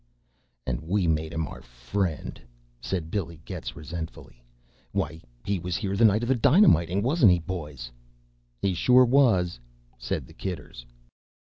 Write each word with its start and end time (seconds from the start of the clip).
"And 0.65 0.81
we 0.81 1.05
made 1.05 1.31
him 1.31 1.47
our 1.47 1.61
friend," 1.61 2.41
said 2.81 3.11
Billy 3.11 3.39
Getz 3.45 3.75
resentfully. 3.75 4.43
"Why, 4.93 5.21
he 5.45 5.59
was 5.59 5.75
here 5.77 5.95
the 5.95 6.05
night 6.05 6.23
of 6.23 6.29
the 6.29 6.33
dynamiting 6.35 7.03
wasn't 7.03 7.33
he, 7.33 7.37
boys?" 7.37 7.91
"He 8.59 8.73
sure 8.73 9.05
was," 9.05 9.59
said 9.99 10.25
the 10.25 10.33
Kidders. 10.33 10.87